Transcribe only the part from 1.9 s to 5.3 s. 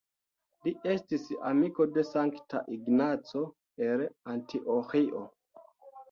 de Sankta Ignaco el Antioĥio.